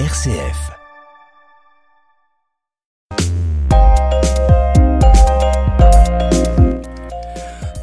RCF. 0.00 0.72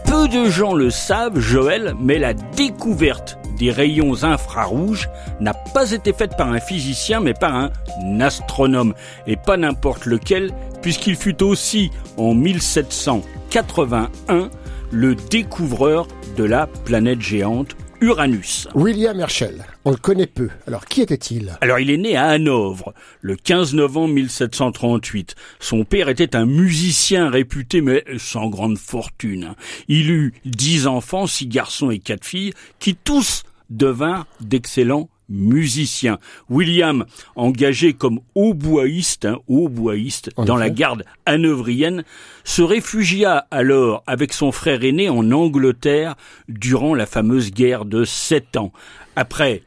Peu 0.05 0.27
de 0.27 0.49
gens 0.49 0.73
le 0.73 0.89
savent, 0.89 1.39
Joël, 1.39 1.95
mais 2.01 2.19
la 2.19 2.33
découverte 2.33 3.37
des 3.57 3.71
rayons 3.71 4.25
infrarouges 4.25 5.07
n'a 5.39 5.53
pas 5.53 5.93
été 5.93 6.11
faite 6.11 6.35
par 6.35 6.51
un 6.51 6.59
physicien, 6.59 7.21
mais 7.21 7.33
par 7.33 7.55
un 7.55 7.71
astronome. 8.19 8.93
Et 9.25 9.37
pas 9.37 9.55
n'importe 9.55 10.05
lequel, 10.05 10.51
puisqu'il 10.81 11.15
fut 11.15 11.41
aussi, 11.41 11.91
en 12.17 12.33
1781, 12.33 14.49
le 14.91 15.15
découvreur 15.15 16.09
de 16.35 16.43
la 16.43 16.67
planète 16.67 17.21
géante 17.21 17.77
Uranus. 18.01 18.67
William 18.73 19.19
Herschel, 19.19 19.63
on 19.85 19.91
le 19.91 19.97
connaît 19.97 20.25
peu. 20.25 20.49
Alors 20.65 20.85
qui 20.85 21.01
était-il? 21.01 21.55
Alors 21.61 21.77
il 21.77 21.91
est 21.91 21.97
né 21.97 22.15
à 22.15 22.29
Hanovre 22.29 22.95
le 23.21 23.35
15 23.35 23.75
novembre 23.75 24.15
1738. 24.15 25.35
Son 25.59 25.85
père 25.85 26.09
était 26.09 26.35
un 26.35 26.47
musicien 26.47 27.29
réputé 27.29 27.81
mais 27.81 28.03
sans 28.17 28.49
grande 28.49 28.79
fortune. 28.79 29.53
Il 29.87 30.09
eut 30.09 30.33
dix 30.45 30.87
enfants, 30.87 31.27
six 31.27 31.45
garçons 31.45 31.91
et 31.91 31.99
quatre 31.99 32.25
filles, 32.25 32.53
qui 32.79 32.95
tous 32.95 33.43
devinrent 33.69 34.25
d'excellents 34.39 35.07
musicien. 35.31 36.19
William, 36.49 37.05
engagé 37.35 37.93
comme 37.93 38.19
hautboïste, 38.35 39.25
hein, 39.25 39.37
hautboïste 39.47 40.29
dans 40.37 40.57
la 40.57 40.69
garde 40.69 41.03
hanovrienne, 41.25 42.03
se 42.43 42.61
réfugia 42.61 43.47
alors 43.49 44.03
avec 44.07 44.33
son 44.33 44.51
frère 44.51 44.83
aîné 44.83 45.09
en 45.09 45.31
Angleterre 45.31 46.15
durant 46.47 46.93
la 46.93 47.05
fameuse 47.05 47.51
guerre 47.51 47.85
de 47.85 48.03
sept 48.03 48.57
ans. 48.57 48.71
Après 49.15 49.63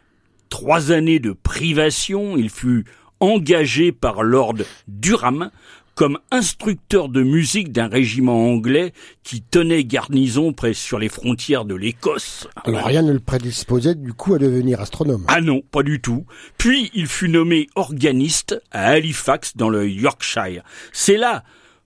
trois 0.48 0.92
années 0.92 1.18
de 1.18 1.32
privation, 1.32 2.36
il 2.36 2.50
fut 2.50 2.84
engagé 3.20 3.92
par 3.92 4.22
Lord 4.22 4.58
Durham 4.86 5.50
comme 5.94 6.18
instructeur 6.30 7.08
de 7.08 7.22
musique 7.22 7.72
d'un 7.72 7.88
régiment 7.88 8.50
anglais 8.50 8.92
qui 9.22 9.42
tenait 9.42 9.84
garnison 9.84 10.52
près 10.52 10.74
sur 10.74 10.98
les 10.98 11.08
frontières 11.08 11.64
de 11.64 11.74
l'Écosse. 11.74 12.48
Alors 12.64 12.84
rien 12.84 13.02
ne 13.02 13.12
le 13.12 13.20
prédisposait 13.20 13.94
du 13.94 14.12
coup 14.12 14.34
à 14.34 14.38
devenir 14.38 14.80
astronome. 14.80 15.24
Ah 15.28 15.40
non, 15.40 15.62
pas 15.70 15.82
du 15.82 16.00
tout. 16.00 16.26
Puis 16.58 16.90
il 16.94 17.06
fut 17.06 17.28
nommé 17.28 17.68
organiste 17.74 18.60
à 18.70 18.88
Halifax 18.90 19.56
dans 19.56 19.68
le 19.68 19.88
Yorkshire. 19.88 20.62
C'est 20.92 21.16
là 21.16 21.44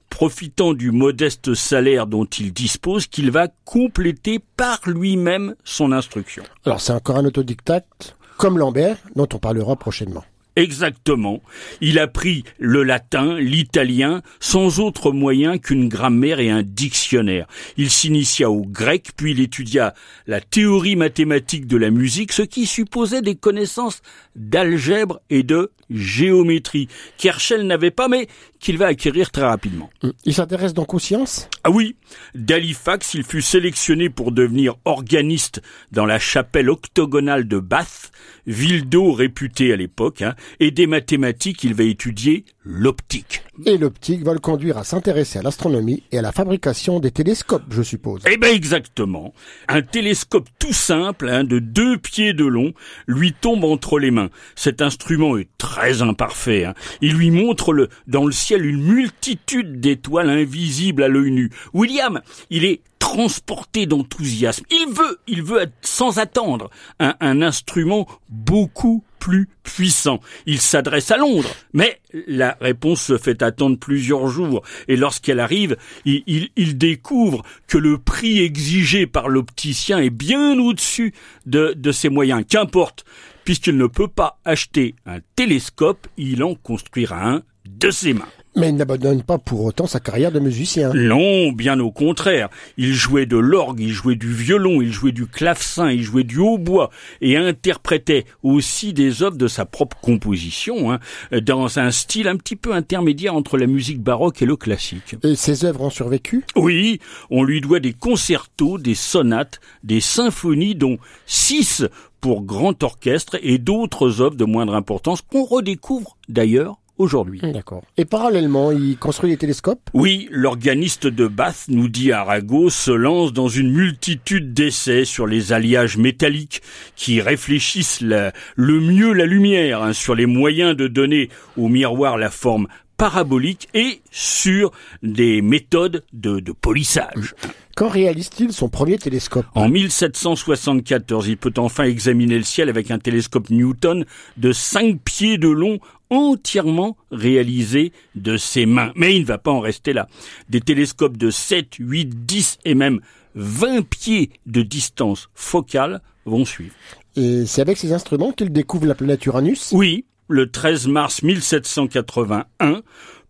profitant 0.09 0.73
du 0.73 0.91
modeste 0.91 1.55
salaire 1.55 2.07
dont 2.07 2.25
il 2.25 2.53
dispose, 2.53 3.07
qu'il 3.07 3.31
va 3.31 3.49
compléter 3.65 4.41
par 4.57 4.81
lui-même 4.87 5.55
son 5.65 5.93
instruction. 5.93 6.43
Alors 6.65 6.81
c'est 6.81 6.93
encore 6.93 7.17
un 7.17 7.25
autodidacte, 7.25 8.17
comme 8.37 8.59
Lambert, 8.59 8.97
dont 9.15 9.29
on 9.33 9.39
parlera 9.39 9.77
prochainement. 9.77 10.25
Exactement. 10.59 11.41
Il 11.81 12.01
apprit 12.01 12.43
le 12.59 12.83
latin, 12.83 13.39
l'italien, 13.39 14.23
sans 14.41 14.81
autre 14.81 15.13
moyen 15.13 15.59
qu'une 15.59 15.89
grammaire 15.89 16.41
et 16.41 16.51
un 16.51 16.65
dictionnaire. 16.65 17.47
Il 17.77 17.91
s'initia 17.91 18.51
au 18.51 18.63
grec, 18.63 19.11
puis 19.17 19.31
il 19.31 19.41
étudia 19.41 19.95
la 20.27 20.41
théorie 20.41 20.97
mathématique 20.97 21.69
de 21.69 21.77
la 21.77 21.91
musique, 21.91 22.33
ce 22.33 22.43
qui 22.43 22.67
supposait 22.67 23.23
des 23.23 23.37
connaissances 23.37 24.03
d'algèbre 24.35 25.21
et 25.31 25.45
de 25.45 25.71
géométrie, 25.91 26.89
qu'Herschel 27.17 27.67
n'avait 27.67 27.91
pas, 27.91 28.09
mais 28.09 28.29
qu'il 28.61 28.77
va 28.77 28.87
acquérir 28.87 29.31
très 29.31 29.47
rapidement. 29.47 29.89
Il 30.25 30.35
s'intéresse 30.35 30.75
donc 30.75 30.93
aux 30.93 30.99
sciences? 30.99 31.49
Ah 31.65 31.71
oui, 31.71 31.97
d'Halifax, 32.35 33.15
il 33.15 33.23
fut 33.23 33.41
sélectionné 33.41 34.11
pour 34.11 34.33
devenir 34.33 34.75
organiste 34.85 35.63
dans 35.93 36.05
la 36.05 36.19
chapelle 36.19 36.69
octogonale 36.69 37.49
de 37.49 37.59
Bath, 37.59 38.11
ville 38.47 38.87
d'eau 38.89 39.13
réputée 39.13 39.73
à 39.73 39.77
l'époque, 39.77 40.21
hein, 40.21 40.35
et 40.61 40.71
des 40.71 40.87
mathématiques, 40.87 41.65
il 41.65 41.75
va 41.75 41.85
étudier 41.85 42.45
l'optique. 42.65 43.43
Et 43.67 43.79
l'optique 43.79 44.23
va 44.23 44.33
le 44.33 44.39
conduire 44.39 44.79
à 44.79 44.85
s'intéresser 44.85 45.39
à 45.39 45.43
l'astronomie 45.43 46.03
et 46.13 46.19
à 46.19 46.23
la 46.23 46.33
fabrication 46.33 47.01
des 47.01 47.11
télescopes, 47.11 47.65
je 47.71 47.83
suppose. 47.83 48.23
Eh 48.31 48.37
ben 48.37 48.55
exactement. 48.55 49.33
Un 49.69 49.83
télescope 49.83 50.49
tout 50.59 50.73
simple, 50.73 51.29
hein, 51.29 51.45
de 51.45 51.59
deux 51.59 51.99
pieds 51.99 52.35
de 52.35 52.45
long, 52.45 52.73
lui 53.07 53.33
tombe 53.33 53.65
entre 53.65 53.99
les 53.99 54.11
mains. 54.11 54.31
Cet 54.55 54.83
instrument 54.83 55.37
est 55.39 55.49
très 55.59 56.03
imparfait. 56.03 56.65
Hein. 56.65 56.75
Il 57.01 57.15
lui 57.15 57.31
montre 57.31 57.73
le, 57.73 57.89
dans 58.07 58.27
le 58.27 58.33
ciel 58.33 58.65
une 58.65 58.83
multitude 58.83 59.81
d'étoiles 59.81 60.31
invisibles 60.31 61.03
à 61.03 61.09
l'œil 61.09 61.31
nu. 61.31 61.51
William, 61.73 62.21
il 62.51 62.65
est 62.65 62.83
transporté 62.99 63.87
d'enthousiasme. 63.87 64.65
Il 64.71 64.93
veut, 64.93 65.19
il 65.27 65.43
veut 65.43 65.67
sans 65.81 66.19
attendre 66.19 66.71
un, 67.01 67.15
un 67.21 67.43
instrument 67.43 68.07
beaucoup 68.29 69.03
plus 69.19 69.49
puissant. 69.63 70.21
Il 70.47 70.61
s'adresse 70.61 71.11
à 71.11 71.17
Londres, 71.17 71.51
mais 71.73 72.01
la 72.27 72.57
réponse 72.61 73.03
se 73.03 73.19
fait 73.19 73.43
attendre 73.43 73.79
plusieurs 73.79 74.29
jours. 74.29 74.63
Et 74.89 74.97
lorsqu'elle 74.97 75.41
arrive, 75.41 75.77
il, 76.05 76.79
découvre 76.79 77.43
que 77.67 77.79
le 77.79 77.99
prix 77.99 78.41
exigé 78.41 79.07
par 79.07 79.29
l'opticien 79.29 79.99
est 79.99 80.11
bien 80.11 80.59
au-dessus 80.59 81.13
de, 81.47 81.75
de 81.77 81.93
ses 81.93 82.09
moyens. 82.09 82.45
Qu'importe, 82.49 83.05
puisqu'il 83.45 83.77
ne 83.77 83.87
peut 83.87 84.09
pas 84.09 84.39
acheter 84.45 84.95
un 85.07 85.19
télescope, 85.37 86.07
il 86.17 86.43
en 86.43 86.55
construira 86.55 87.29
un 87.29 87.43
de 87.67 87.91
ses 87.91 88.15
mains. 88.15 88.29
Mais 88.59 88.71
il 88.71 88.77
n'abandonne 88.77 89.23
pas 89.23 89.39
pour 89.39 89.65
autant 89.65 89.87
sa 89.87 90.01
carrière 90.01 90.33
de 90.33 90.41
musicien. 90.41 90.93
Non, 90.93 91.53
bien 91.53 91.79
au 91.79 91.93
contraire. 91.93 92.49
Il 92.77 92.93
jouait 92.93 93.27
de 93.27 93.37
l'orgue, 93.37 93.79
il 93.79 93.91
jouait 93.91 94.17
du 94.17 94.33
violon, 94.33 94.83
il 94.83 94.93
jouait 94.93 95.13
du 95.13 95.27
clavecin, 95.27 95.91
il 95.91 96.03
jouait 96.03 96.25
du 96.25 96.39
hautbois 96.39 96.91
et 97.21 97.37
interprétait 97.37 98.25
aussi 98.43 98.93
des 98.93 99.23
œuvres 99.23 99.37
de 99.37 99.47
sa 99.47 99.65
propre 99.65 99.97
composition, 100.01 100.93
hein, 100.93 100.99
dans 101.41 101.79
un 101.79 101.93
style 101.93 102.27
un 102.27 102.37
petit 102.37 102.57
peu 102.57 102.75
intermédiaire 102.75 103.35
entre 103.35 103.59
la 103.59 103.67
musique 103.67 104.03
baroque 104.03 104.43
et 104.43 104.47
le 104.47 104.57
classique. 104.57 105.15
Et 105.23 105.37
ses 105.37 105.65
œuvres 105.65 105.83
ont 105.83 105.91
survécu? 105.91 106.45
Oui, 106.57 106.99
on 107.31 107.45
lui 107.45 107.61
doit 107.61 107.81
des 107.81 107.93
concertos, 107.93 108.79
des 108.79 108.97
sonates, 108.97 109.61
des 109.85 110.01
symphonies, 110.01 110.75
dont 110.75 110.99
six 111.27 111.85
pour 112.21 112.43
grand 112.43 112.83
orchestre 112.83 113.39
et 113.43 113.59
d'autres 113.59 114.21
œuvres 114.21 114.35
de 114.35 114.45
moindre 114.45 114.75
importance 114.75 115.23
qu'on 115.23 115.45
redécouvre 115.45 116.17
d'ailleurs 116.29 116.79
aujourd'hui. 116.99 117.41
D'accord. 117.43 117.83
Et 117.97 118.05
parallèlement, 118.05 118.73
il 118.73 118.99
construit 118.99 119.31
des 119.31 119.37
télescopes? 119.37 119.91
Oui, 119.95 120.29
l'organiste 120.31 121.07
de 121.07 121.27
Bath, 121.27 121.65
nous 121.69 121.89
dit 121.89 122.13
Arago, 122.13 122.71
se 122.71 122.91
lance 122.91 123.33
dans 123.33 123.49
une 123.49 123.73
multitude 123.73 124.53
d'essais 124.53 125.05
sur 125.05 125.27
les 125.27 125.53
alliages 125.53 125.97
métalliques 125.97 126.63
qui 126.97 127.21
réfléchissent 127.21 128.01
la, 128.01 128.33
le 128.57 128.81
mieux 128.81 129.13
la 129.13 129.27
lumière, 129.27 129.83
hein, 129.83 129.93
sur 129.93 130.15
les 130.15 130.27
moyens 130.27 130.77
de 130.77 130.89
donner 130.89 131.31
au 131.57 131.69
miroir 131.69 132.19
la 132.19 132.31
forme 132.31 132.69
parabolique 132.97 133.69
et 133.75 134.03
sur 134.11 134.73
des 135.03 135.41
méthodes 135.41 136.05
de, 136.13 136.41
de 136.41 136.53
polissage. 136.53 137.35
Quand 137.77 137.89
réalise-t-il 137.89 138.53
son 138.53 138.69
premier 138.69 138.99
télescope? 138.99 139.47
En 139.55 139.69
1774, 139.69 141.29
il 141.29 141.37
peut 141.37 141.53
enfin 141.59 141.85
examiner 141.85 142.37
le 142.37 142.43
ciel 142.43 142.69
avec 142.69 142.91
un 142.91 142.99
télescope 142.99 143.51
Newton 143.51 144.05
de 144.37 144.51
5 144.51 144.99
pieds 144.99 145.39
de 145.39 145.49
long 145.49 145.79
entièrement 146.11 146.97
réalisé 147.11 147.93
de 148.15 148.37
ses 148.37 148.67
mains. 148.67 148.93
Mais 148.97 149.15
il 149.15 149.23
ne 149.23 149.27
va 149.27 149.39
pas 149.39 149.51
en 149.51 149.61
rester 149.61 149.93
là. 149.93 150.09
Des 150.49 150.61
télescopes 150.61 151.17
de 151.17 151.31
7, 151.31 151.77
8, 151.79 152.27
10 152.27 152.59
et 152.65 152.75
même 152.75 153.01
20 153.35 153.87
pieds 153.89 154.31
de 154.47 154.63
distance 154.63 155.29
focale 155.35 156.01
vont 156.25 156.45
suivre. 156.45 156.75
Et 157.17 157.47
c'est 157.47 157.63
avec 157.63 157.79
ces 157.79 157.93
instruments 157.93 158.33
qu'il 158.33 158.53
découvre 158.53 158.87
la 158.87 158.95
planète 158.95 159.25
Uranus 159.27 159.71
Oui, 159.73 160.05
le 160.29 160.51
13 160.51 160.89
mars 160.89 161.23
1781, 161.23 162.83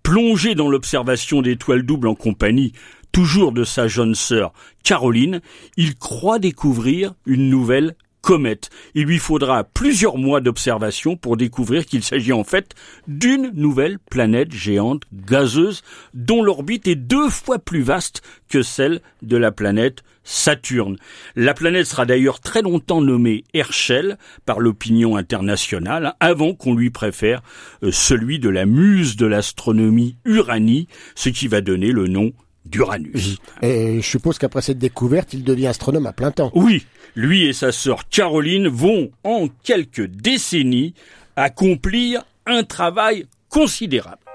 plongé 0.03 0.55
dans 0.55 0.69
l'observation 0.69 1.43
d'étoiles 1.43 1.85
doubles 1.85 2.09
en 2.09 2.15
compagnie 2.15 2.73
toujours 3.13 3.53
de 3.53 3.65
sa 3.65 3.89
jeune 3.89 4.15
sœur 4.15 4.53
Caroline, 4.83 5.41
il 5.77 5.97
croit 5.97 6.39
découvrir 6.39 7.15
une 7.27 7.49
nouvelle 7.49 7.95
comète. 8.21 8.71
Il 8.95 9.05
lui 9.05 9.19
faudra 9.19 9.65
plusieurs 9.65 10.19
mois 10.19 10.41
d'observation 10.41 11.17
pour 11.17 11.37
découvrir 11.37 11.87
qu'il 11.87 12.03
s'agit 12.03 12.33
en 12.33 12.45
fait 12.45 12.75
d'une 13.07 13.51
nouvelle 13.55 13.99
planète 13.99 14.53
géante 14.53 15.03
gazeuse 15.13 15.83
dont 16.15 16.43
l'orbite 16.43 16.87
est 16.87 16.97
deux 16.97 17.31
fois 17.31 17.59
plus 17.59 17.83
vaste 17.83 18.23
que 18.49 18.63
celle 18.63 19.01
de 19.23 19.37
la 19.37 19.53
planète 19.53 20.03
Saturne. 20.25 20.97
La 21.37 21.55
planète 21.55 21.87
sera 21.87 22.05
d'ailleurs 22.05 22.41
très 22.41 22.61
longtemps 22.61 23.01
nommée 23.01 23.45
Herschel 23.55 24.19
par 24.45 24.61
l'opinion 24.61 25.17
internationale 25.17 26.15
avant 26.21 26.53
qu'on 26.53 26.75
lui 26.75 26.91
préfère 26.91 27.43
celui 27.91 28.39
de 28.39 28.51
la 28.51 28.67
muse 28.67 29.17
de 29.17 29.25
l'astronomie 29.25 30.17
Uranie, 30.27 30.87
ce 31.15 31.31
qui 31.31 31.49
va 31.49 31.63
donner 31.63 31.93
le 31.93 32.09
nom 32.09 32.33
d'Uranus. 32.69 33.39
Et 33.63 34.01
je 34.01 34.07
suppose 34.07 34.39
qu'après 34.39 34.63
cette 34.63 34.79
découverte, 34.79 35.33
il 35.33 35.45
devient 35.45 35.69
astronome 35.69 36.07
à 36.07 36.13
plein 36.13 36.31
temps. 36.31 36.51
Oui, 36.55 36.87
lui 37.15 37.47
et 37.47 37.53
sa 37.53 37.73
sœur 37.73 38.09
Caroline 38.09 38.69
vont, 38.69 39.11
en 39.25 39.49
quelques 39.63 40.07
décennies, 40.07 40.95
accomplir 41.37 42.25
un 42.47 42.65
travail 42.65 43.27
considérable. 43.49 44.28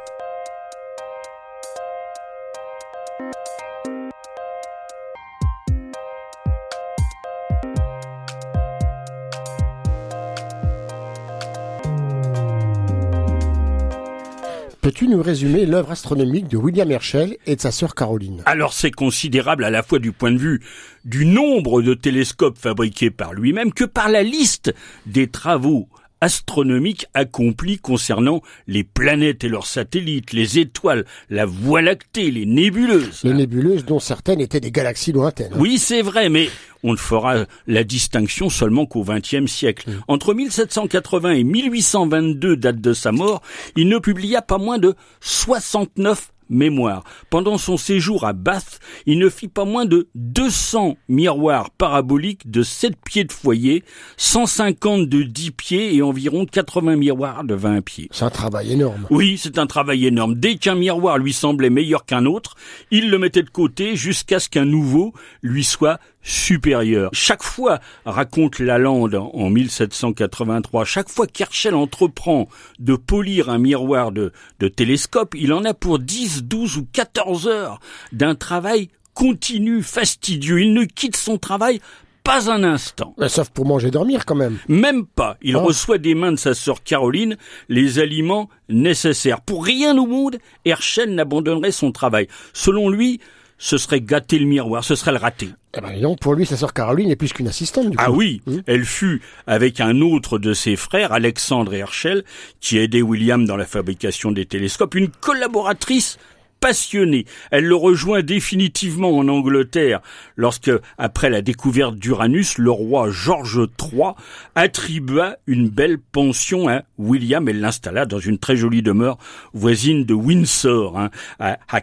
Peux-tu 14.94 15.08
nous 15.08 15.24
résumer 15.24 15.66
l'œuvre 15.66 15.90
astronomique 15.90 16.48
de 16.50 16.56
William 16.56 16.92
Herschel 16.92 17.38
et 17.48 17.56
de 17.56 17.62
sa 17.62 17.72
sœur 17.72 17.96
Caroline? 17.96 18.44
Alors 18.46 18.74
c'est 18.74 18.92
considérable 18.92 19.64
à 19.64 19.72
la 19.72 19.82
fois 19.82 19.98
du 19.98 20.12
point 20.12 20.30
de 20.30 20.38
vue 20.38 20.62
du 21.04 21.26
nombre 21.26 21.82
de 21.82 21.96
télescopes 21.96 22.60
fabriqués 22.60 23.10
par 23.10 23.34
lui-même 23.34 23.74
que 23.74 23.86
par 23.86 24.08
la 24.08 24.22
liste 24.22 24.72
des 25.08 25.26
travaux 25.26 25.88
astronomiques 26.24 27.06
accomplis 27.14 27.78
concernant 27.80 28.42
les 28.66 28.86
planètes 28.86 29.44
et 29.44 29.50
leurs 29.50 29.68
satellites, 29.68 30.32
les 30.32 30.58
étoiles, 30.58 31.04
la 31.30 31.46
Voie 31.46 31.82
lactée, 31.82 32.32
les 32.32 32.46
nébuleuses. 32.46 33.22
Les 33.26 33.34
nébuleuses 33.34 33.84
dont 33.84 34.00
certaines 34.00 34.40
étaient 34.40 34.62
des 34.62 34.72
galaxies 34.72 35.12
lointaines. 35.12 35.52
Oui, 35.58 35.78
c'est 35.78 36.02
vrai, 36.02 36.30
mais 36.30 36.50
on 36.82 36.94
ne 36.94 36.98
fera 36.98 37.46
la 37.68 37.84
distinction 37.84 38.50
seulement 38.50 38.86
qu'au 38.86 39.04
XXe 39.04 39.52
siècle. 39.52 39.90
Mm. 39.90 40.04
Entre 40.08 40.34
1780 40.34 41.32
et 41.32 41.44
1822, 41.44 42.56
date 42.56 42.80
de 42.80 42.94
sa 42.94 43.12
mort, 43.12 43.42
il 43.76 43.90
ne 43.90 43.98
publia 43.98 44.42
pas 44.42 44.58
moins 44.58 44.80
de 44.80 44.96
69 45.20 46.32
mémoire. 46.54 47.04
Pendant 47.30 47.58
son 47.58 47.78
séjour 47.78 48.26
à 48.26 48.34
Bath, 48.34 48.80
il 49.06 49.20
ne 49.20 49.30
fit 49.30 49.48
pas 49.48 49.66
moins 49.66 49.86
de 49.86 50.08
200 50.16 50.98
miroirs 51.10 51.70
paraboliques 51.72 52.50
de 52.50 52.64
7 52.64 52.96
pieds 53.04 53.24
de 53.24 53.32
foyer, 53.32 53.84
150 54.18 55.10
de 55.10 55.24
10 55.24 55.52
pieds 55.52 55.96
et 55.96 56.02
environ 56.02 56.46
80 56.46 56.96
miroirs 56.96 57.44
de 57.44 57.56
20 57.56 57.82
pieds. 57.82 58.08
C'est 58.12 58.26
un 58.26 58.30
travail 58.30 58.74
énorme. 58.74 59.08
Oui, 59.10 59.38
c'est 59.38 59.58
un 59.58 59.68
travail 59.68 60.06
énorme. 60.06 60.36
Dès 60.36 60.56
qu'un 60.56 60.76
miroir 60.76 61.18
lui 61.18 61.34
semblait 61.34 61.70
meilleur 61.70 62.06
qu'un 62.06 62.26
autre, 62.26 62.56
il 62.92 63.10
le 63.10 63.18
mettait 63.18 63.44
de 63.44 63.50
côté 63.50 63.96
jusqu'à 63.96 64.40
ce 64.40 64.50
qu'un 64.50 64.66
nouveau 64.66 65.14
lui 65.42 65.64
soit 65.64 66.00
supérieur. 66.24 67.10
Chaque 67.14 67.44
fois, 67.44 67.80
raconte 68.06 68.60
Lalande 68.60 69.16
en 69.16 69.50
1783, 69.50 70.86
chaque 70.86 71.10
fois 71.10 71.28
qu'Herschel 71.28 71.76
entreprend 71.76 72.48
de 72.80 72.96
polir 72.96 73.50
un 73.50 73.58
miroir 73.58 74.12
de, 74.12 74.32
de 74.60 74.68
télescope, 74.68 75.36
il 75.36 75.54
en 75.54 75.66
a 75.66 75.74
pour 75.74 76.00
10, 76.00 76.44
12 76.46 76.78
ou 76.78 76.88
14 76.92 77.48
heures 77.48 77.80
d'un 78.12 78.36
travail 78.36 78.90
continu, 79.14 79.84
fastidieux. 79.84 80.62
Il 80.62 80.74
ne 80.74 80.86
quitte 80.86 81.18
son 81.18 81.38
travail 81.38 81.80
pas 82.24 82.50
un 82.50 82.64
instant. 82.64 83.14
Mais 83.18 83.28
sauf 83.28 83.50
pour 83.50 83.66
manger 83.66 83.90
et 83.90 83.92
dormir 83.92 84.26
quand 84.26 84.34
même. 84.36 84.58
Même 84.70 85.06
pas. 85.06 85.36
Il 85.42 85.58
Oh. 85.58 85.64
reçoit 85.64 85.98
des 85.98 86.16
mains 86.16 86.32
de 86.32 86.38
sa 86.38 86.54
sœur 86.54 86.82
Caroline 86.82 87.36
les 87.68 88.00
aliments 88.00 88.50
nécessaires. 88.70 89.42
Pour 89.42 89.66
rien 89.66 89.98
au 89.98 90.06
monde, 90.08 90.38
Herschel 90.64 91.14
n'abandonnerait 91.14 91.74
son 91.74 91.92
travail. 91.92 92.30
Selon 92.54 92.90
lui, 92.90 93.20
ce 93.66 93.78
serait 93.78 94.02
gâter 94.02 94.40
le 94.40 94.46
miroir, 94.46 94.84
ce 94.84 94.94
serait 94.94 95.14
le 95.14 95.18
rater. 95.20 95.48
Eh 95.78 95.80
ben, 95.80 95.98
donc 96.02 96.20
pour 96.20 96.34
lui, 96.34 96.46
sa 96.46 96.58
sœur 96.58 96.74
Caroline 96.74 97.10
est 97.10 97.16
plus 97.16 97.32
qu'une 97.32 97.48
assistante 97.48 97.90
du 97.90 97.96
coup. 97.96 98.04
Ah 98.06 98.12
oui, 98.12 98.42
Mmh. 98.46 98.58
elle 98.68 98.84
fut 98.84 99.22
avec 99.48 99.80
un 99.80 100.02
autre 100.02 100.38
de 100.38 100.54
ses 100.54 100.76
frères, 100.76 101.14
Alexandre 101.14 101.74
Herschel, 101.74 102.26
qui 102.60 102.78
aidait 102.78 103.02
William 103.02 103.46
dans 103.46 103.56
la 103.56 103.66
fabrication 103.66 104.32
des 104.34 104.46
télescopes, 104.46 104.96
une 104.96 105.08
collaboratrice 105.08 106.18
passionnée. 106.64 107.26
Elle 107.52 107.66
le 107.66 107.76
rejoint 107.76 108.22
définitivement 108.22 109.18
en 109.18 109.28
Angleterre 109.28 110.00
lorsque, 110.38 110.72
après 110.98 111.30
la 111.30 111.42
découverte 111.42 111.96
d'Uranus, 111.96 112.58
le 112.58 112.72
roi 112.72 113.10
George 113.12 113.68
III 113.82 114.14
attribua 114.56 115.36
une 115.46 115.68
belle 115.68 116.00
pension 116.00 116.70
à 116.70 116.84
William 116.98 117.50
et 117.50 117.54
l'installa 117.54 118.06
dans 118.06 118.20
une 118.20 118.38
très 118.38 118.56
jolie 118.56 118.82
demeure 118.82 119.18
voisine 119.54 120.06
de 120.06 120.14
Windsor, 120.14 120.98
hein, 120.98 121.10
à, 121.38 121.60
à 121.70 121.82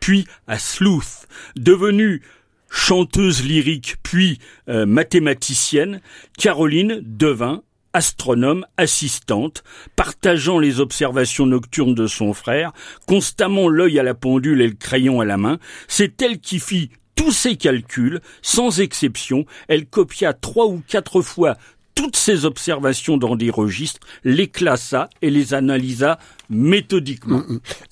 puis 0.00 0.26
à 0.48 0.58
Sleuth. 0.58 1.28
Devenue 1.54 2.20
chanteuse 2.68 3.44
lyrique 3.44 3.94
puis 4.02 4.40
euh, 4.68 4.86
mathématicienne, 4.86 6.00
Caroline 6.36 7.00
devint 7.04 7.62
astronome 7.92 8.66
assistante, 8.76 9.62
partageant 9.96 10.58
les 10.58 10.80
observations 10.80 11.46
nocturnes 11.46 11.94
de 11.94 12.06
son 12.06 12.32
frère, 12.32 12.72
constamment 13.06 13.68
l'œil 13.68 13.98
à 13.98 14.02
la 14.02 14.14
pendule 14.14 14.60
et 14.60 14.68
le 14.68 14.74
crayon 14.74 15.20
à 15.20 15.24
la 15.24 15.36
main. 15.36 15.58
C'est 15.88 16.20
elle 16.22 16.38
qui 16.38 16.58
fit 16.58 16.90
tous 17.14 17.32
ses 17.32 17.56
calculs, 17.56 18.20
sans 18.40 18.80
exception. 18.80 19.44
Elle 19.68 19.86
copia 19.86 20.32
trois 20.32 20.66
ou 20.66 20.82
quatre 20.86 21.22
fois 21.22 21.56
toutes 21.94 22.16
ses 22.16 22.44
observations 22.44 23.16
dans 23.16 23.36
des 23.36 23.50
registres, 23.50 24.00
les 24.24 24.48
classa 24.48 25.08
et 25.20 25.30
les 25.30 25.54
analysa 25.54 26.18
méthodiquement. 26.48 27.42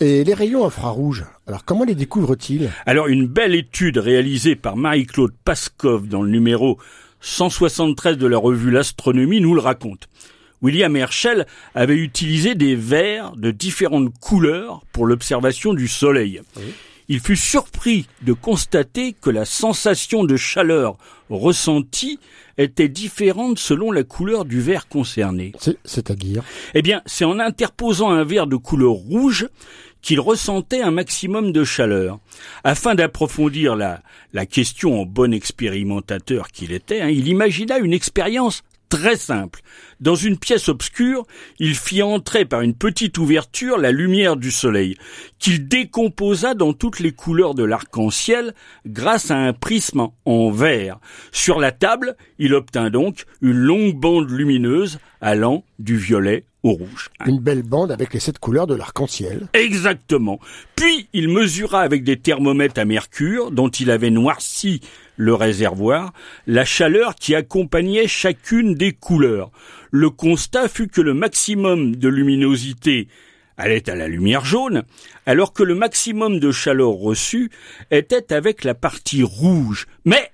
Et 0.00 0.24
les 0.24 0.34
rayons 0.34 0.64
infrarouges, 0.64 1.26
alors 1.46 1.64
comment 1.64 1.84
les 1.84 1.94
découvre-t-il 1.94 2.70
Alors 2.86 3.08
une 3.08 3.26
belle 3.26 3.54
étude 3.54 3.98
réalisée 3.98 4.56
par 4.56 4.76
Marie-Claude 4.76 5.34
Paskov 5.44 6.08
dans 6.08 6.22
le 6.22 6.30
numéro 6.30 6.78
173 7.20 8.16
de 8.18 8.26
la 8.26 8.38
revue 8.38 8.70
L'Astronomie 8.70 9.40
nous 9.40 9.54
le 9.54 9.60
raconte. 9.60 10.08
William 10.62 10.94
Herschel 10.96 11.46
avait 11.74 11.96
utilisé 11.96 12.54
des 12.54 12.74
verres 12.76 13.32
de 13.36 13.50
différentes 13.50 14.12
couleurs 14.20 14.82
pour 14.92 15.06
l'observation 15.06 15.72
du 15.72 15.88
Soleil. 15.88 16.42
Il 17.08 17.20
fut 17.20 17.36
surpris 17.36 18.06
de 18.22 18.32
constater 18.34 19.14
que 19.20 19.30
la 19.30 19.44
sensation 19.44 20.22
de 20.22 20.36
chaleur 20.36 20.96
ressentie 21.28 22.18
était 22.58 22.88
différente 22.88 23.58
selon 23.58 23.90
la 23.90 24.04
couleur 24.04 24.44
du 24.44 24.60
verre 24.60 24.86
concerné. 24.86 25.52
C'est- 25.58 25.78
C'est-à-dire? 25.84 26.42
Eh 26.74 26.82
bien, 26.82 27.00
c'est 27.06 27.24
en 27.24 27.38
interposant 27.40 28.10
un 28.10 28.22
verre 28.24 28.46
de 28.46 28.56
couleur 28.56 28.92
rouge 28.92 29.48
qu'il 30.02 30.20
ressentait 30.20 30.82
un 30.82 30.90
maximum 30.90 31.52
de 31.52 31.64
chaleur. 31.64 32.18
Afin 32.64 32.94
d'approfondir 32.94 33.76
la, 33.76 34.02
question 34.46 35.02
en 35.02 35.06
bon 35.06 35.32
expérimentateur 35.32 36.48
qu'il 36.48 36.72
était, 36.72 37.00
hein, 37.00 37.08
il 37.08 37.28
imagina 37.28 37.78
une 37.78 37.92
expérience 37.92 38.62
très 38.90 39.16
simple. 39.16 39.60
Dans 40.00 40.16
une 40.16 40.36
pièce 40.36 40.68
obscure, 40.68 41.26
il 41.58 41.74
fit 41.74 42.02
entrer 42.02 42.44
par 42.44 42.60
une 42.60 42.74
petite 42.74 43.16
ouverture 43.18 43.78
la 43.78 43.92
lumière 43.92 44.36
du 44.36 44.50
soleil, 44.50 44.96
qu'il 45.38 45.68
décomposa 45.68 46.54
dans 46.54 46.72
toutes 46.72 46.98
les 46.98 47.12
couleurs 47.12 47.54
de 47.54 47.64
l'arc-en-ciel 47.64 48.52
grâce 48.84 49.30
à 49.30 49.36
un 49.36 49.52
prisme 49.52 50.08
en 50.24 50.50
verre. 50.50 50.98
Sur 51.32 51.60
la 51.60 51.70
table, 51.72 52.16
il 52.38 52.52
obtint 52.52 52.90
donc 52.90 53.24
une 53.40 53.56
longue 53.56 53.94
bande 53.94 54.28
lumineuse 54.28 54.98
allant 55.20 55.64
du 55.78 55.96
violet 55.96 56.44
au 56.62 56.72
rouge. 56.72 57.08
une 57.26 57.38
belle 57.38 57.62
bande 57.62 57.90
avec 57.90 58.12
les 58.12 58.20
sept 58.20 58.38
couleurs 58.38 58.66
de 58.66 58.74
l'arc-en-ciel. 58.74 59.48
Exactement. 59.54 60.38
Puis 60.76 61.08
il 61.12 61.28
mesura 61.28 61.80
avec 61.80 62.04
des 62.04 62.18
thermomètres 62.18 62.80
à 62.80 62.84
mercure, 62.84 63.50
dont 63.50 63.68
il 63.68 63.90
avait 63.90 64.10
noirci 64.10 64.80
le 65.16 65.34
réservoir, 65.34 66.12
la 66.46 66.64
chaleur 66.64 67.14
qui 67.14 67.34
accompagnait 67.34 68.08
chacune 68.08 68.74
des 68.74 68.92
couleurs. 68.92 69.50
Le 69.90 70.10
constat 70.10 70.68
fut 70.68 70.88
que 70.88 71.00
le 71.00 71.14
maximum 71.14 71.96
de 71.96 72.08
luminosité 72.08 73.08
allait 73.56 73.90
à 73.90 73.94
la 73.94 74.08
lumière 74.08 74.44
jaune, 74.44 74.84
alors 75.26 75.52
que 75.52 75.62
le 75.62 75.74
maximum 75.74 76.40
de 76.40 76.50
chaleur 76.50 76.92
reçue 76.92 77.50
était 77.90 78.32
avec 78.32 78.64
la 78.64 78.74
partie 78.74 79.22
rouge. 79.22 79.86
Mais 80.04 80.30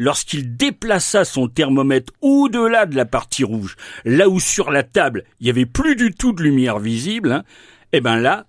lorsqu'il 0.00 0.56
déplaça 0.56 1.26
son 1.26 1.46
thermomètre 1.46 2.14
au-delà 2.22 2.86
de 2.86 2.96
la 2.96 3.04
partie 3.04 3.44
rouge, 3.44 3.76
là 4.06 4.30
où 4.30 4.40
sur 4.40 4.70
la 4.70 4.82
table 4.82 5.24
il 5.40 5.46
y 5.46 5.50
avait 5.50 5.66
plus 5.66 5.94
du 5.94 6.10
tout 6.10 6.32
de 6.32 6.42
lumière 6.42 6.78
visible, 6.78 7.30
hein, 7.30 7.44
eh 7.92 8.00
ben 8.00 8.16
là, 8.16 8.46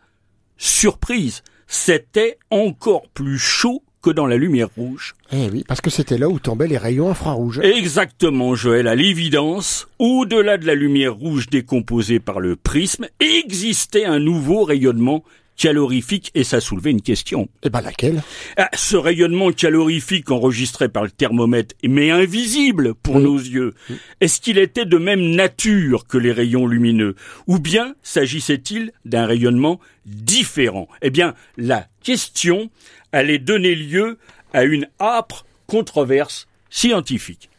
surprise, 0.56 1.44
c'était 1.68 2.38
encore 2.52 3.10
plus 3.14 3.38
chaud 3.38 3.84
que 4.02 4.10
dans 4.10 4.28
la 4.28 4.38
lumière 4.38 4.70
rouge. 4.78 5.14
Eh 5.34 5.50
oui, 5.52 5.66
parce 5.68 5.82
que 5.82 5.90
c'était 5.90 6.18
là 6.18 6.30
où 6.30 6.40
tombaient 6.40 6.68
les 6.68 6.78
rayons 6.78 7.10
infrarouges. 7.10 7.60
Exactement, 7.60 8.56
Joël, 8.56 8.88
à 8.88 8.96
l'évidence, 8.96 9.90
au-delà 10.00 10.58
de 10.58 10.66
la 10.66 10.74
lumière 10.74 11.16
rouge 11.16 11.50
décomposée 11.50 12.22
par 12.22 12.40
le 12.40 12.56
prisme, 12.56 13.08
existait 13.20 14.06
un 14.06 14.20
nouveau 14.20 14.64
rayonnement 14.64 15.24
calorifique 15.62 16.32
et 16.34 16.44
ça 16.44 16.60
soulevait 16.60 16.90
une 16.90 17.04
question. 17.04 17.48
Eh 17.62 17.70
ben 17.70 17.82
laquelle? 17.82 18.24
Ah, 18.58 18.72
ce 18.74 18.98
rayonnement 18.98 19.52
calorifique 19.52 20.32
enregistré 20.32 20.90
par 20.90 21.04
le 21.04 21.12
thermomètre, 21.12 21.76
mais 21.88 22.10
invisible 22.10 22.96
pour 22.96 23.20
nos 23.20 23.38
yeux, 23.38 23.76
est-ce 24.22 24.42
qu'il 24.42 24.58
était 24.58 24.86
de 24.86 24.98
même 24.98 25.36
nature 25.36 26.08
que 26.08 26.18
les 26.18 26.32
rayons 26.32 26.66
lumineux? 26.66 27.16
Ou 27.46 27.60
bien 27.60 27.94
s'agissait-il 28.02 28.92
d'un 29.06 29.28
rayonnement 29.28 29.80
différent? 30.08 30.88
Eh 31.04 31.12
bien, 31.12 31.36
la 31.58 31.86
question 32.02 32.72
allait 33.12 33.38
donner 33.38 33.76
lieu 33.76 34.18
à 34.54 34.64
une 34.64 34.88
âpre 35.00 35.46
controverse 35.68 36.48
scientifique. 36.72 37.51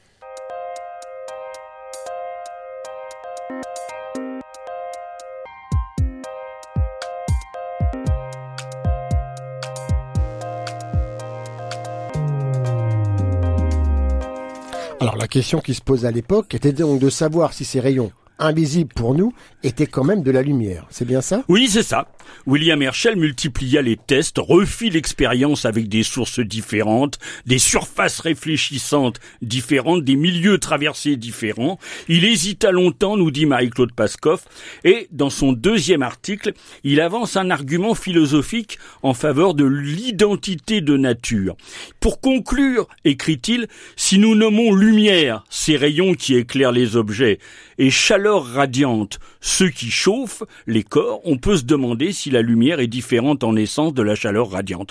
Alors 15.02 15.16
la 15.16 15.26
question 15.26 15.60
qui 15.60 15.74
se 15.74 15.80
pose 15.80 16.06
à 16.06 16.12
l'époque 16.12 16.54
était 16.54 16.72
donc 16.72 17.00
de 17.00 17.10
savoir 17.10 17.52
si 17.54 17.64
ces 17.64 17.80
rayons 17.80 18.12
invisibles 18.38 18.94
pour 18.94 19.16
nous 19.16 19.32
étaient 19.64 19.88
quand 19.88 20.04
même 20.04 20.22
de 20.22 20.30
la 20.30 20.42
lumière. 20.42 20.86
C'est 20.90 21.04
bien 21.04 21.20
ça? 21.20 21.42
Oui, 21.48 21.68
c'est 21.68 21.82
ça. 21.82 22.06
William 22.46 22.80
Herschel 22.82 23.16
multiplia 23.16 23.82
les 23.82 23.96
tests, 23.96 24.38
refit 24.38 24.90
l'expérience 24.90 25.64
avec 25.64 25.88
des 25.88 26.02
sources 26.02 26.40
différentes, 26.40 27.18
des 27.46 27.58
surfaces 27.58 28.20
réfléchissantes 28.20 29.20
différentes, 29.40 30.04
des 30.04 30.16
milieux 30.16 30.58
traversés 30.58 31.16
différents. 31.16 31.78
Il 32.08 32.24
hésita 32.24 32.70
longtemps, 32.70 33.16
nous 33.16 33.30
dit 33.30 33.46
Marie-Claude 33.46 33.92
Pascoff, 33.92 34.44
et 34.84 35.08
dans 35.10 35.30
son 35.30 35.52
deuxième 35.52 36.02
article, 36.02 36.52
il 36.84 37.00
avance 37.00 37.36
un 37.36 37.50
argument 37.50 37.94
philosophique 37.94 38.78
en 39.02 39.14
faveur 39.14 39.54
de 39.54 39.64
l'identité 39.64 40.80
de 40.80 40.96
nature. 40.96 41.56
Pour 42.00 42.20
conclure, 42.20 42.88
écrit-il, 43.04 43.68
si 43.96 44.18
nous 44.18 44.34
nommons 44.34 44.74
lumière 44.74 45.44
ces 45.50 45.76
rayons 45.76 46.14
qui 46.14 46.34
éclairent 46.34 46.72
les 46.72 46.96
objets, 46.96 47.38
et 47.78 47.90
chaleur 47.90 48.44
radiante 48.44 49.18
ceux 49.40 49.70
qui 49.70 49.90
chauffent 49.90 50.44
les 50.66 50.84
corps, 50.84 51.20
on 51.24 51.36
peut 51.36 51.56
se 51.56 51.64
demander 51.64 52.11
si 52.12 52.30
la 52.30 52.42
lumière 52.42 52.80
est 52.80 52.86
différente 52.86 53.44
en 53.44 53.56
essence 53.56 53.94
de 53.94 54.02
la 54.02 54.14
chaleur 54.14 54.50
radiante. 54.50 54.90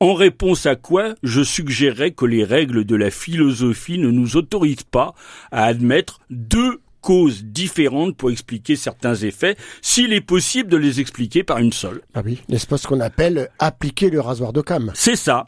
En 0.00 0.14
réponse 0.14 0.66
à 0.66 0.76
quoi, 0.76 1.14
je 1.22 1.42
suggérerais 1.42 2.12
que 2.12 2.26
les 2.26 2.44
règles 2.44 2.84
de 2.84 2.96
la 2.96 3.10
philosophie 3.10 3.98
ne 3.98 4.10
nous 4.10 4.36
autorisent 4.36 4.82
pas 4.82 5.14
à 5.50 5.64
admettre 5.64 6.20
deux 6.30 6.80
causes 7.04 7.44
différentes 7.44 8.16
pour 8.16 8.30
expliquer 8.30 8.76
certains 8.76 9.14
effets, 9.14 9.56
s'il 9.82 10.14
est 10.14 10.22
possible 10.22 10.70
de 10.70 10.78
les 10.78 11.00
expliquer 11.00 11.44
par 11.44 11.58
une 11.58 11.72
seule. 11.72 12.00
Ah 12.14 12.22
oui, 12.24 12.40
n'est-ce 12.48 12.66
pas 12.66 12.78
ce 12.78 12.86
qu'on 12.86 13.00
appelle 13.00 13.50
appliquer 13.58 14.08
le 14.08 14.20
rasoir 14.20 14.54
d'Occam 14.54 14.90
C'est 14.94 15.16
ça. 15.16 15.44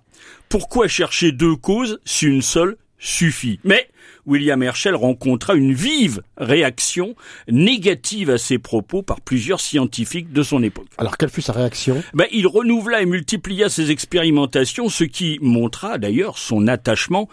Pourquoi 0.50 0.86
chercher 0.86 1.32
deux 1.32 1.56
causes 1.56 1.98
si 2.04 2.26
une 2.26 2.42
seule 2.42 2.76
suffit 2.98 3.60
Mais 3.64 3.88
William 4.26 4.62
Herschel 4.62 4.94
rencontra 4.94 5.54
une 5.54 5.72
vive 5.72 6.22
réaction 6.36 7.14
négative 7.48 8.30
à 8.30 8.38
ses 8.38 8.58
propos 8.58 9.02
par 9.02 9.20
plusieurs 9.20 9.60
scientifiques 9.60 10.32
de 10.32 10.42
son 10.42 10.62
époque. 10.62 10.88
Alors 10.98 11.16
quelle 11.16 11.30
fut 11.30 11.42
sa 11.42 11.52
réaction? 11.52 12.02
Ben, 12.14 12.26
Il 12.32 12.46
renouvela 12.46 13.02
et 13.02 13.06
multiplia 13.06 13.68
ses 13.68 13.90
expérimentations, 13.90 14.88
ce 14.88 15.04
qui 15.04 15.38
montra 15.40 15.98
d'ailleurs 15.98 16.38
son 16.38 16.66
attachement 16.66 17.28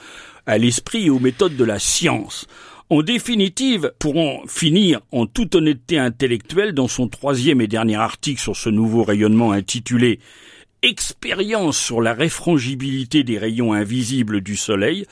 à 0.46 0.58
l'esprit 0.58 1.06
et 1.06 1.10
aux 1.10 1.20
méthodes 1.20 1.56
de 1.56 1.64
la 1.64 1.80
science. 1.80 2.48
En 2.90 3.02
définitive, 3.02 3.94
pour 3.98 4.18
en 4.18 4.44
finir 4.46 5.00
en 5.12 5.26
toute 5.26 5.56
honnêteté 5.56 5.98
intellectuelle, 5.98 6.74
dans 6.74 6.88
son 6.88 7.08
troisième 7.08 7.62
et 7.62 7.68
dernier 7.68 7.96
article 7.96 8.42
sur 8.42 8.56
ce 8.56 8.70
nouveau 8.70 9.04
rayonnement 9.04 9.52
intitulé 9.52 10.20
expérience 10.84 11.78
sur 11.78 12.02
la 12.02 12.14
réfrangibilité 12.14 13.24
des 13.24 13.40
rayons 13.40 13.74
invisibles 13.74 14.42
du 14.42 14.56
Soleil, 14.56 15.06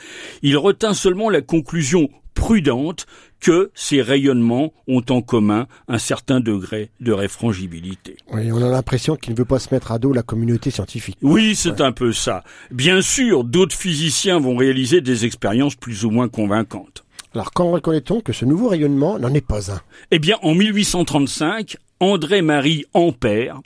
il 0.43 0.57
retint 0.57 0.93
seulement 0.93 1.29
la 1.29 1.41
conclusion 1.41 2.09
prudente 2.33 3.05
que 3.39 3.71
ces 3.73 4.01
rayonnements 4.01 4.73
ont 4.87 5.03
en 5.09 5.21
commun 5.21 5.67
un 5.87 5.97
certain 5.97 6.39
degré 6.39 6.91
de 6.99 7.11
réfrangibilité. 7.11 8.17
Oui, 8.31 8.51
on 8.51 8.61
a 8.61 8.69
l'impression 8.69 9.15
qu'il 9.15 9.33
ne 9.33 9.37
veut 9.37 9.45
pas 9.45 9.59
se 9.59 9.73
mettre 9.73 9.91
à 9.91 9.99
dos 9.99 10.13
la 10.13 10.23
communauté 10.23 10.71
scientifique. 10.71 11.17
Oui, 11.21 11.55
c'est 11.55 11.81
un 11.81 11.91
peu 11.91 12.13
ça. 12.13 12.43
Bien 12.69 13.01
sûr, 13.01 13.43
d'autres 13.43 13.75
physiciens 13.75 14.39
vont 14.39 14.55
réaliser 14.55 15.01
des 15.01 15.25
expériences 15.25 15.75
plus 15.75 16.05
ou 16.05 16.11
moins 16.11 16.29
convaincantes. 16.29 17.03
Alors 17.33 17.51
quand 17.53 17.71
reconnaît-on 17.71 18.21
que 18.21 18.33
ce 18.33 18.45
nouveau 18.45 18.67
rayonnement 18.67 19.17
n'en 19.17 19.33
est 19.33 19.45
pas 19.45 19.71
un? 19.71 19.81
Eh 20.11 20.19
bien, 20.19 20.37
en 20.43 20.53
1835, 20.53 21.77
André-Marie 21.99 22.85
Ampère 22.93 23.61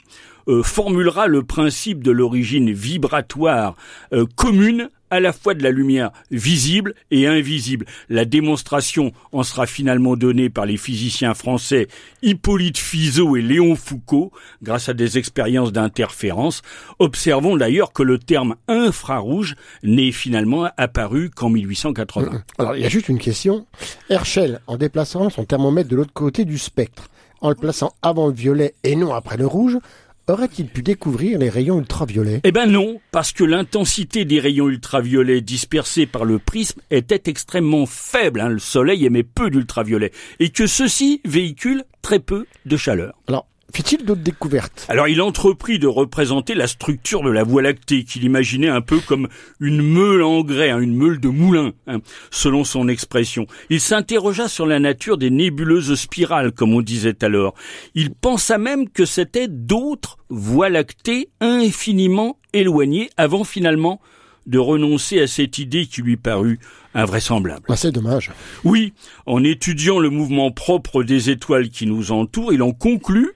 euh, 0.48 0.62
formulera 0.62 1.26
le 1.26 1.42
principe 1.42 2.02
de 2.02 2.10
l'origine 2.10 2.72
vibratoire 2.72 3.76
euh, 4.12 4.26
commune 4.36 4.90
à 5.10 5.20
la 5.20 5.32
fois 5.32 5.54
de 5.54 5.62
la 5.62 5.70
lumière 5.70 6.10
visible 6.30 6.94
et 7.10 7.26
invisible. 7.26 7.86
La 8.08 8.24
démonstration 8.24 9.12
en 9.32 9.42
sera 9.42 9.66
finalement 9.66 10.16
donnée 10.16 10.50
par 10.50 10.66
les 10.66 10.76
physiciens 10.76 11.34
français 11.34 11.88
Hippolyte 12.22 12.78
Fizeau 12.78 13.36
et 13.36 13.42
Léon 13.42 13.76
Foucault 13.76 14.32
grâce 14.62 14.88
à 14.88 14.94
des 14.94 15.18
expériences 15.18 15.72
d'interférence. 15.72 16.62
Observons 16.98 17.56
d'ailleurs 17.56 17.92
que 17.92 18.02
le 18.02 18.18
terme 18.18 18.56
infrarouge 18.68 19.54
n'est 19.82 20.12
finalement 20.12 20.68
apparu 20.76 21.30
qu'en 21.30 21.50
1880. 21.50 22.42
Alors 22.58 22.76
il 22.76 22.82
y 22.82 22.86
a 22.86 22.88
juste 22.88 23.08
une 23.08 23.18
question. 23.18 23.66
Herschel, 24.10 24.60
en 24.66 24.76
déplaçant 24.76 25.30
son 25.30 25.44
thermomètre 25.44 25.88
de 25.88 25.96
l'autre 25.96 26.12
côté 26.12 26.44
du 26.44 26.58
spectre, 26.58 27.08
en 27.40 27.50
le 27.50 27.54
plaçant 27.54 27.92
avant 28.02 28.26
le 28.26 28.32
violet 28.32 28.74
et 28.82 28.96
non 28.96 29.14
après 29.14 29.36
le 29.36 29.46
rouge, 29.46 29.78
aurait-il 30.28 30.66
pu 30.66 30.82
découvrir 30.82 31.38
les 31.38 31.48
rayons 31.48 31.78
ultraviolets? 31.78 32.40
Eh 32.44 32.52
ben 32.52 32.66
non, 32.66 33.00
parce 33.10 33.32
que 33.32 33.44
l'intensité 33.44 34.24
des 34.24 34.40
rayons 34.40 34.68
ultraviolets 34.68 35.40
dispersés 35.40 36.06
par 36.06 36.24
le 36.24 36.38
prisme 36.38 36.80
était 36.90 37.30
extrêmement 37.30 37.86
faible. 37.86 38.40
Hein. 38.40 38.48
Le 38.48 38.58
Soleil 38.58 39.06
émet 39.06 39.22
peu 39.22 39.50
d'ultraviolets 39.50 40.12
et 40.40 40.50
que 40.50 40.66
ceux-ci 40.66 41.20
véhiculent 41.24 41.84
très 42.02 42.18
peu 42.18 42.46
de 42.64 42.76
chaleur. 42.76 43.14
Alors, 43.28 43.46
Fit-il 43.74 44.04
d'autres 44.04 44.22
découvertes? 44.22 44.86
Alors 44.88 45.08
il 45.08 45.20
entreprit 45.20 45.78
de 45.78 45.86
représenter 45.86 46.54
la 46.54 46.66
structure 46.66 47.22
de 47.22 47.30
la 47.30 47.42
Voie 47.42 47.62
lactée, 47.62 48.04
qu'il 48.04 48.24
imaginait 48.24 48.68
un 48.68 48.80
peu 48.80 49.00
comme 49.00 49.28
une 49.60 49.82
meule 49.82 50.22
en 50.22 50.42
grès, 50.42 50.70
hein, 50.70 50.80
une 50.80 50.96
meule 50.96 51.20
de 51.20 51.28
moulin, 51.28 51.72
hein, 51.86 51.98
selon 52.30 52.64
son 52.64 52.88
expression. 52.88 53.46
Il 53.68 53.80
s'interrogea 53.80 54.48
sur 54.48 54.66
la 54.66 54.78
nature 54.78 55.18
des 55.18 55.30
nébuleuses 55.30 55.94
spirales, 55.94 56.52
comme 56.52 56.74
on 56.74 56.80
disait 56.80 57.22
alors. 57.24 57.54
Il 57.94 58.14
pensa 58.14 58.56
même 58.58 58.88
que 58.88 59.04
c'était 59.04 59.48
d'autres 59.48 60.18
Voies 60.28 60.70
lactées 60.70 61.28
infiniment 61.40 62.38
éloignées, 62.52 63.10
avant 63.16 63.44
finalement 63.44 64.00
de 64.46 64.58
renoncer 64.58 65.20
à 65.20 65.26
cette 65.26 65.58
idée 65.58 65.86
qui 65.86 66.02
lui 66.02 66.16
parut 66.16 66.58
invraisemblable. 66.94 67.64
Bah, 67.68 67.76
c'est 67.76 67.92
dommage. 67.92 68.30
Oui, 68.64 68.92
en 69.26 69.44
étudiant 69.44 69.98
le 69.98 70.10
mouvement 70.10 70.50
propre 70.50 71.02
des 71.02 71.30
étoiles 71.30 71.68
qui 71.68 71.86
nous 71.86 72.12
entourent, 72.12 72.52
il 72.52 72.62
en 72.62 72.72
conclut 72.72 73.32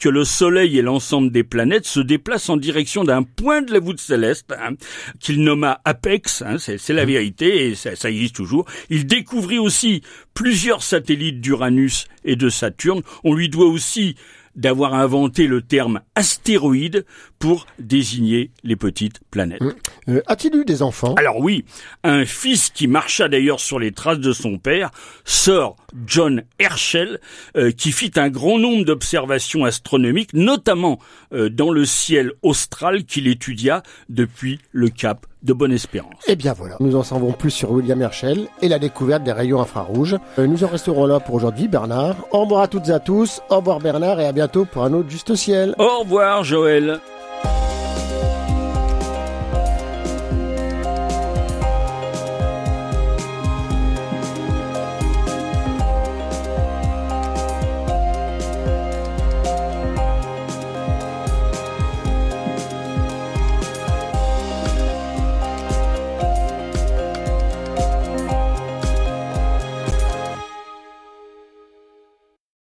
que 0.00 0.08
le 0.08 0.24
Soleil 0.24 0.78
et 0.78 0.82
l'ensemble 0.82 1.30
des 1.30 1.44
planètes 1.44 1.84
se 1.84 2.00
déplacent 2.00 2.48
en 2.48 2.56
direction 2.56 3.04
d'un 3.04 3.22
point 3.22 3.60
de 3.60 3.72
la 3.72 3.80
voûte 3.80 4.00
céleste 4.00 4.52
hein, 4.58 4.74
qu'il 5.20 5.42
nomma 5.42 5.80
Apex, 5.84 6.42
hein, 6.42 6.56
c'est 6.58 6.92
la 6.94 7.04
vérité 7.04 7.66
et 7.66 7.74
ça, 7.74 7.94
ça 7.94 8.10
existe 8.10 8.34
toujours. 8.34 8.64
Il 8.88 9.06
découvrit 9.06 9.58
aussi 9.58 10.00
plusieurs 10.32 10.82
satellites 10.82 11.42
d'Uranus 11.42 12.06
et 12.24 12.34
de 12.34 12.48
Saturne. 12.48 13.02
On 13.24 13.34
lui 13.34 13.50
doit 13.50 13.68
aussi 13.68 14.16
d'avoir 14.56 14.94
inventé 14.94 15.46
le 15.46 15.62
terme 15.62 16.00
astéroïde 16.14 17.04
pour 17.38 17.66
désigner 17.78 18.50
les 18.64 18.76
petites 18.76 19.20
planètes. 19.30 19.62
Hum. 19.62 19.74
Euh, 20.08 20.22
a-t-il 20.26 20.54
eu 20.54 20.64
des 20.64 20.82
enfants? 20.82 21.14
Alors 21.14 21.38
oui, 21.38 21.64
un 22.04 22.24
fils 22.24 22.70
qui 22.70 22.86
marcha 22.86 23.28
d'ailleurs 23.28 23.60
sur 23.60 23.78
les 23.78 23.92
traces 23.92 24.18
de 24.18 24.32
son 24.32 24.58
père, 24.58 24.90
Sir 25.24 25.74
John 26.06 26.42
Herschel, 26.58 27.20
euh, 27.56 27.70
qui 27.70 27.92
fit 27.92 28.12
un 28.16 28.28
grand 28.28 28.58
nombre 28.58 28.84
d'observations 28.84 29.64
astronomiques, 29.64 30.34
notamment 30.34 30.98
euh, 31.32 31.48
dans 31.48 31.70
le 31.70 31.84
ciel 31.84 32.32
austral 32.42 33.04
qu'il 33.04 33.28
étudia 33.28 33.82
depuis 34.08 34.58
le 34.72 34.88
cap 34.88 35.26
de 35.42 35.52
Bonne-Espérance. 35.52 36.24
Eh 36.28 36.36
bien 36.36 36.52
voilà, 36.52 36.76
nous 36.80 36.96
en 36.96 37.02
savons 37.02 37.32
plus 37.32 37.50
sur 37.50 37.70
William 37.72 38.00
Herschel 38.00 38.48
et 38.62 38.68
la 38.68 38.78
découverte 38.78 39.22
des 39.22 39.32
rayons 39.32 39.60
infrarouges. 39.60 40.16
nous 40.38 40.64
en 40.64 40.68
resterons 40.68 41.06
là 41.06 41.20
pour 41.20 41.36
aujourd'hui, 41.36 41.68
Bernard. 41.68 42.16
Au 42.32 42.40
revoir 42.42 42.62
à 42.62 42.68
toutes 42.68 42.88
et 42.88 42.92
à 42.92 43.00
tous, 43.00 43.40
au 43.50 43.56
revoir 43.56 43.78
Bernard 43.78 44.20
et 44.20 44.26
à 44.26 44.32
bientôt 44.32 44.64
pour 44.64 44.84
un 44.84 44.92
autre 44.92 45.08
Juste 45.08 45.34
Ciel. 45.34 45.74
Au 45.78 46.00
revoir 46.00 46.44
Joël. 46.44 47.00